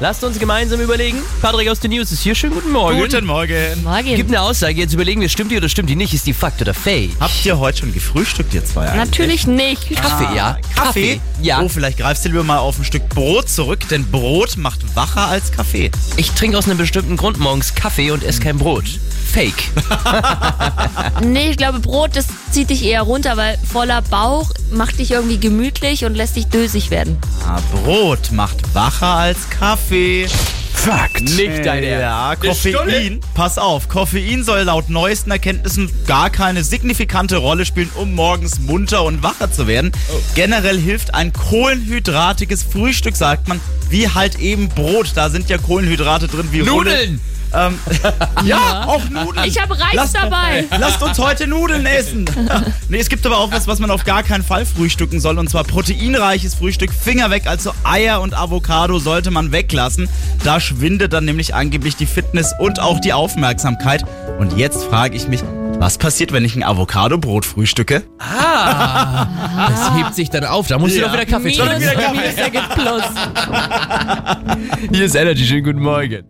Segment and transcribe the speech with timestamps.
[0.00, 1.18] Lasst uns gemeinsam überlegen.
[1.42, 2.36] Patrick aus den News ist hier.
[2.36, 3.00] Schönen guten Morgen.
[3.00, 3.82] Guten Morgen.
[3.82, 4.14] Morgen.
[4.14, 6.14] Gibt eine Aussage, jetzt überlegen wir, stimmt die oder stimmt die nicht?
[6.14, 7.10] Ist die Fakt oder Fake?
[7.18, 8.86] Habt ihr heute schon gefrühstückt, ihr zwei?
[8.88, 9.06] eigentlich?
[9.06, 9.96] Natürlich nicht.
[9.96, 10.58] Kaffee, ja.
[10.76, 11.20] Kaffee?
[11.42, 11.62] Ja.
[11.62, 15.26] Oh, vielleicht greifst du lieber mal auf ein Stück Brot zurück, denn Brot macht wacher
[15.26, 15.90] als Kaffee.
[16.16, 18.84] Ich trinke aus einem bestimmten Grund morgens Kaffee und esse kein Brot.
[19.32, 19.64] Fake.
[21.22, 25.38] Nee, ich glaube, Brot, das zieht dich eher runter, weil voller Bauch macht dich irgendwie
[25.38, 27.18] gemütlich und lässt dich dösig werden.
[27.46, 29.87] Ah, Brot macht wacher als Kaffee.
[29.88, 31.22] Fakt.
[31.22, 32.44] Nicht dein Ernst.
[32.44, 33.20] Ja, Koffein.
[33.34, 39.04] Pass auf, Koffein soll laut neuesten Erkenntnissen gar keine signifikante Rolle spielen, um morgens munter
[39.04, 39.92] und wacher zu werden.
[40.34, 45.12] Generell hilft ein kohlenhydratiges Frühstück, sagt man, wie halt eben Brot.
[45.14, 46.62] Da sind ja Kohlenhydrate drin wie.
[46.62, 47.20] Nudeln!
[47.54, 47.78] Ähm,
[48.44, 49.46] ja, auch Nudeln.
[49.46, 50.64] Ich habe Reis Lasst- dabei.
[50.78, 52.24] Lasst uns heute Nudeln essen.
[52.88, 55.38] nee, es gibt aber auch was, was man auf gar keinen Fall frühstücken soll.
[55.38, 56.92] Und zwar proteinreiches Frühstück.
[56.92, 57.44] Finger weg.
[57.46, 60.08] Also Eier und Avocado sollte man weglassen.
[60.44, 64.04] Da schwindet dann nämlich angeblich die Fitness und auch die Aufmerksamkeit.
[64.38, 65.42] Und jetzt frage ich mich,
[65.78, 68.02] was passiert, wenn ich ein Avocado-Brot frühstücke?
[68.18, 70.66] Das hebt sich dann auf.
[70.66, 71.06] Da musst du Ja.
[71.06, 72.12] doch wieder Kaffee Minus, trinken.
[72.12, 73.02] minus ergibt Plus.
[74.92, 75.46] Hier ist Energy.
[75.46, 76.24] Schönen guten Morgen.